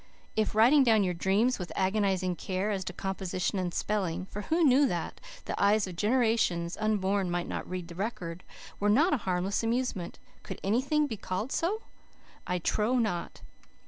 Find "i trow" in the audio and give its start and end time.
12.47-12.97